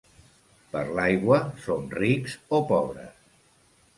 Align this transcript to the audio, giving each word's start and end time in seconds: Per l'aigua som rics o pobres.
Per 0.75 0.81
l'aigua 0.99 1.37
som 1.65 1.85
rics 1.99 2.39
o 2.57 2.61
pobres. 2.71 3.23